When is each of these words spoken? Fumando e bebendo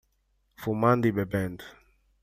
Fumando 0.55 1.05
e 1.07 1.11
bebendo 1.11 1.63